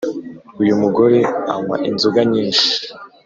[0.61, 1.19] Uyumugore
[1.53, 2.67] anywa inzoga nyinshi